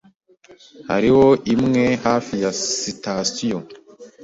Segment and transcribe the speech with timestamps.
[0.89, 3.59] Hariho imwe hafi ya sitasiyo.